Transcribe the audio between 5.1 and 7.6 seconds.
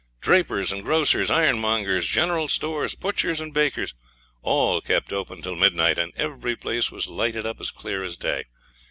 open until midnight, and every place was lighted